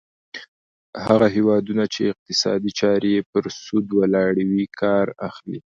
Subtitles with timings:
[1.05, 5.59] هغه هیوادونه چې اقتصادي چارې یې پر سود ولاړې وي کار اخلي.